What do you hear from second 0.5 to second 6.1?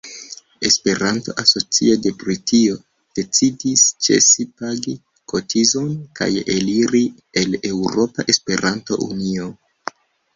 Esperanto-Asocio de Britio decidis ĉesi pagi kotizon